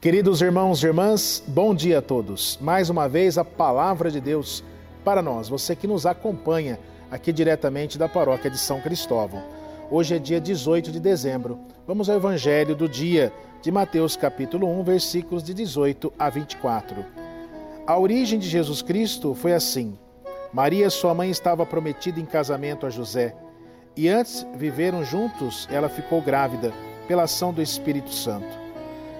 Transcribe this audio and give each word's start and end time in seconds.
Queridos 0.00 0.40
irmãos 0.40 0.80
e 0.80 0.86
irmãs, 0.86 1.42
bom 1.44 1.74
dia 1.74 1.98
a 1.98 2.02
todos. 2.02 2.56
Mais 2.60 2.88
uma 2.88 3.08
vez 3.08 3.36
a 3.36 3.44
palavra 3.44 4.12
de 4.12 4.20
Deus 4.20 4.62
para 5.04 5.20
nós, 5.20 5.48
você 5.48 5.74
que 5.74 5.88
nos 5.88 6.06
acompanha 6.06 6.78
aqui 7.10 7.32
diretamente 7.32 7.98
da 7.98 8.08
paróquia 8.08 8.48
de 8.48 8.58
São 8.58 8.80
Cristóvão. 8.80 9.42
Hoje 9.90 10.14
é 10.14 10.20
dia 10.20 10.40
18 10.40 10.92
de 10.92 11.00
dezembro. 11.00 11.58
Vamos 11.84 12.08
ao 12.08 12.14
evangelho 12.14 12.76
do 12.76 12.88
dia 12.88 13.32
de 13.60 13.72
Mateus 13.72 14.16
capítulo 14.16 14.68
1, 14.68 14.84
versículos 14.84 15.42
de 15.42 15.52
18 15.52 16.12
a 16.16 16.30
24. 16.30 17.04
A 17.84 17.98
origem 17.98 18.38
de 18.38 18.48
Jesus 18.48 18.82
Cristo 18.82 19.34
foi 19.34 19.52
assim: 19.52 19.98
Maria, 20.52 20.90
sua 20.90 21.12
mãe, 21.12 21.28
estava 21.28 21.66
prometida 21.66 22.20
em 22.20 22.24
casamento 22.24 22.86
a 22.86 22.90
José, 22.90 23.34
e 23.96 24.08
antes 24.08 24.46
viveram 24.54 25.04
juntos, 25.04 25.66
ela 25.72 25.88
ficou 25.88 26.22
grávida 26.22 26.72
pela 27.08 27.24
ação 27.24 27.52
do 27.52 27.60
Espírito 27.60 28.12
Santo. 28.14 28.67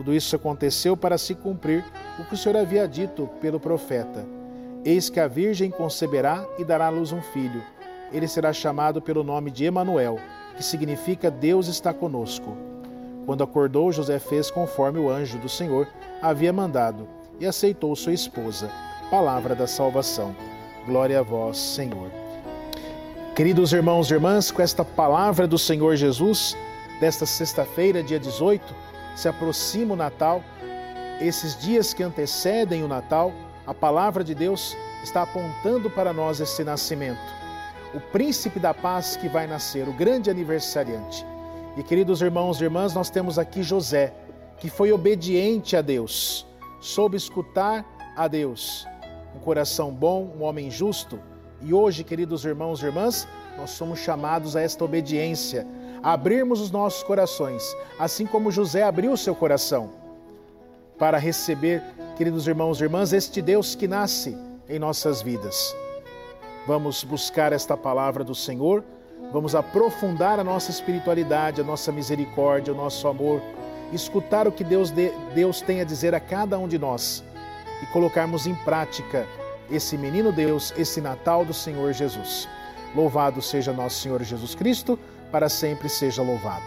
Tudo 0.00 0.14
isso 0.14 0.34
aconteceu 0.34 0.96
para 0.96 1.18
se 1.18 1.34
cumprir 1.34 1.84
o 2.18 2.24
que 2.24 2.32
o 2.32 2.36
Senhor 2.36 2.56
havia 2.56 2.88
dito 2.88 3.28
pelo 3.38 3.60
profeta. 3.60 4.24
Eis 4.82 5.10
que 5.10 5.20
a 5.20 5.28
virgem 5.28 5.70
conceberá 5.70 6.42
e 6.58 6.64
dará 6.64 6.86
à 6.86 6.88
luz 6.88 7.12
um 7.12 7.20
filho. 7.20 7.62
Ele 8.10 8.26
será 8.26 8.50
chamado 8.50 9.02
pelo 9.02 9.22
nome 9.22 9.50
de 9.50 9.66
Emanuel, 9.66 10.18
que 10.56 10.64
significa 10.64 11.30
Deus 11.30 11.68
está 11.68 11.92
conosco. 11.92 12.56
Quando 13.26 13.44
acordou, 13.44 13.92
José 13.92 14.18
fez 14.18 14.50
conforme 14.50 14.98
o 14.98 15.10
anjo 15.10 15.36
do 15.36 15.50
Senhor 15.50 15.86
havia 16.22 16.50
mandado 16.50 17.06
e 17.38 17.46
aceitou 17.46 17.94
sua 17.94 18.14
esposa. 18.14 18.70
Palavra 19.10 19.54
da 19.54 19.66
salvação. 19.66 20.34
Glória 20.86 21.20
a 21.20 21.22
vós, 21.22 21.58
Senhor. 21.58 22.10
Queridos 23.36 23.74
irmãos 23.74 24.10
e 24.10 24.14
irmãs, 24.14 24.50
com 24.50 24.62
esta 24.62 24.82
palavra 24.82 25.46
do 25.46 25.58
Senhor 25.58 25.94
Jesus, 25.94 26.56
desta 26.98 27.26
sexta-feira, 27.26 28.02
dia 28.02 28.18
18, 28.18 28.89
se 29.20 29.28
aproxima 29.28 29.92
o 29.92 29.96
Natal, 29.96 30.42
esses 31.20 31.54
dias 31.54 31.92
que 31.92 32.02
antecedem 32.02 32.82
o 32.82 32.88
Natal, 32.88 33.32
a 33.66 33.74
palavra 33.74 34.24
de 34.24 34.34
Deus 34.34 34.74
está 35.04 35.22
apontando 35.22 35.90
para 35.90 36.10
nós 36.10 36.40
esse 36.40 36.64
nascimento. 36.64 37.20
O 37.92 38.00
príncipe 38.00 38.58
da 38.58 38.72
paz 38.72 39.16
que 39.16 39.28
vai 39.28 39.46
nascer, 39.46 39.86
o 39.86 39.92
grande 39.92 40.30
aniversariante. 40.30 41.26
E 41.76 41.82
queridos 41.82 42.22
irmãos 42.22 42.60
e 42.60 42.64
irmãs, 42.64 42.94
nós 42.94 43.10
temos 43.10 43.38
aqui 43.38 43.62
José, 43.62 44.14
que 44.56 44.70
foi 44.70 44.90
obediente 44.90 45.76
a 45.76 45.82
Deus, 45.82 46.46
soube 46.80 47.18
escutar 47.18 47.84
a 48.16 48.26
Deus. 48.26 48.86
Um 49.36 49.38
coração 49.40 49.92
bom, 49.92 50.34
um 50.34 50.44
homem 50.44 50.70
justo. 50.70 51.20
E 51.60 51.74
hoje, 51.74 52.04
queridos 52.04 52.46
irmãos 52.46 52.82
e 52.82 52.86
irmãs, 52.86 53.28
nós 53.58 53.70
somos 53.70 53.98
chamados 53.98 54.56
a 54.56 54.62
esta 54.62 54.82
obediência 54.82 55.66
abrirmos 56.02 56.60
os 56.60 56.70
nossos 56.70 57.02
corações, 57.02 57.62
assim 57.98 58.26
como 58.26 58.50
José 58.50 58.82
abriu 58.82 59.16
seu 59.16 59.34
coração, 59.34 59.90
para 60.98 61.18
receber, 61.18 61.82
queridos 62.16 62.46
irmãos 62.46 62.80
e 62.80 62.84
irmãs, 62.84 63.12
este 63.12 63.40
Deus 63.40 63.74
que 63.74 63.88
nasce 63.88 64.36
em 64.68 64.78
nossas 64.78 65.22
vidas. 65.22 65.74
Vamos 66.66 67.02
buscar 67.02 67.52
esta 67.52 67.76
palavra 67.76 68.22
do 68.22 68.34
Senhor, 68.34 68.84
vamos 69.32 69.54
aprofundar 69.54 70.38
a 70.38 70.44
nossa 70.44 70.70
espiritualidade, 70.70 71.60
a 71.60 71.64
nossa 71.64 71.90
misericórdia, 71.90 72.72
o 72.72 72.76
nosso 72.76 73.08
amor, 73.08 73.40
escutar 73.92 74.46
o 74.46 74.52
que 74.52 74.62
Deus, 74.62 74.90
de, 74.90 75.10
Deus 75.34 75.60
tem 75.60 75.80
a 75.80 75.84
dizer 75.84 76.14
a 76.14 76.20
cada 76.20 76.58
um 76.58 76.68
de 76.68 76.78
nós 76.78 77.24
e 77.82 77.86
colocarmos 77.86 78.46
em 78.46 78.54
prática 78.54 79.26
esse 79.70 79.96
menino 79.96 80.32
Deus, 80.32 80.74
esse 80.76 81.00
Natal 81.00 81.44
do 81.44 81.54
Senhor 81.54 81.92
Jesus. 81.92 82.48
Louvado 82.94 83.40
seja 83.40 83.72
nosso 83.72 84.00
Senhor 84.00 84.22
Jesus 84.22 84.54
Cristo 84.54 84.98
para 85.30 85.48
sempre 85.48 85.88
seja 85.88 86.22
louvado. 86.22 86.64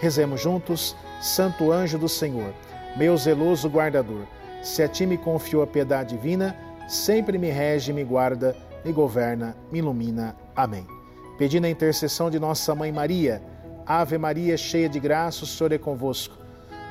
Rezemos 0.00 0.40
juntos, 0.40 0.96
Santo 1.20 1.70
anjo 1.70 1.98
do 1.98 2.08
Senhor, 2.08 2.52
meu 2.96 3.16
zeloso 3.16 3.68
guardador, 3.68 4.24
se 4.62 4.82
a 4.82 4.88
ti 4.88 5.06
me 5.06 5.16
confiou 5.16 5.62
a 5.62 5.66
piedade 5.66 6.16
divina, 6.16 6.56
sempre 6.88 7.38
me 7.38 7.50
rege, 7.50 7.92
me 7.92 8.04
guarda, 8.04 8.56
me 8.84 8.92
governa, 8.92 9.56
me 9.70 9.78
ilumina. 9.78 10.34
Amém. 10.56 10.86
Pedindo 11.38 11.66
a 11.66 11.70
intercessão 11.70 12.30
de 12.30 12.38
nossa 12.38 12.74
mãe 12.74 12.90
Maria, 12.90 13.42
Ave 13.86 14.18
Maria, 14.18 14.56
cheia 14.56 14.88
de 14.88 15.00
graça, 15.00 15.44
o 15.44 15.46
Senhor 15.46 15.72
é 15.72 15.78
convosco. 15.78 16.36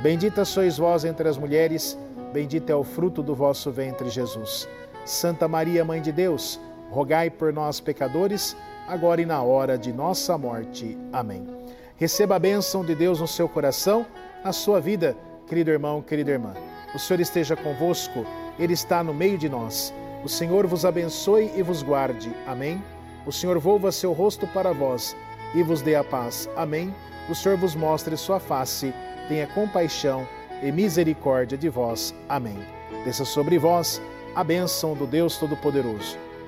Bendita 0.02 0.46
sois 0.46 0.78
vós 0.78 1.06
entre 1.06 1.28
as 1.28 1.38
mulheres, 1.38 1.98
bendito 2.34 2.70
é 2.70 2.76
o 2.76 2.84
fruto 2.84 3.22
do 3.22 3.36
vosso 3.36 3.72
ventre, 3.72 4.10
Jesus. 4.10 4.68
Santa 5.06 5.48
Maria, 5.48 5.84
Mãe 5.84 6.02
de 6.02 6.12
Deus, 6.12 6.60
rogai 6.90 7.30
por 7.30 7.54
nós, 7.54 7.80
pecadores, 7.80 8.56
agora 8.88 9.22
e 9.22 9.26
na 9.26 9.42
hora 9.42 9.78
de 9.78 9.94
nossa 9.94 10.38
morte. 10.38 10.98
Amém. 11.14 11.48
Receba 11.96 12.36
a 12.36 12.40
bênção 12.40 12.84
de 12.84 12.96
Deus 12.96 13.20
no 13.20 13.28
seu 13.28 13.48
coração, 13.48 14.06
na 14.44 14.52
sua 14.54 14.80
vida, 14.80 15.16
querido 15.48 15.70
irmão, 15.70 16.02
querida 16.02 16.32
irmã. 16.32 16.54
O 16.94 17.00
Senhor 17.00 17.20
esteja 17.20 17.56
convosco, 17.56 18.26
Ele 18.58 18.74
está 18.74 19.04
no 19.04 19.14
meio 19.14 19.38
de 19.38 19.50
nós. 19.50 19.94
O 20.24 20.30
Senhor 20.30 20.66
vos 20.66 20.86
abençoe 20.86 21.52
e 21.56 21.62
vos 21.62 21.84
guarde. 21.84 22.34
Amém. 22.48 22.82
O 23.26 23.32
Senhor 23.32 23.60
volva 23.60 23.92
seu 23.92 24.12
rosto 24.12 24.48
para 24.48 24.74
vós 24.74 25.16
e 25.54 25.62
vos 25.62 25.82
dê 25.82 25.96
a 25.96 26.04
paz. 26.04 26.50
Amém. 26.56 26.94
O 27.30 27.36
Senhor 27.36 27.58
vos 27.58 27.76
mostre 27.76 28.18
sua 28.18 28.40
face, 28.40 28.94
tenha 29.28 29.46
compaixão 29.48 30.28
e 30.64 30.72
misericórdia 30.72 31.58
de 31.58 31.70
vós. 31.70 32.14
Amém. 32.28 32.58
Desça 33.06 33.24
sobre 33.24 33.58
vós 33.58 34.02
a 34.36 34.44
bênção 34.44 34.94
do 34.94 35.06
Deus 35.06 35.38
Todo-Poderoso, 35.38 36.18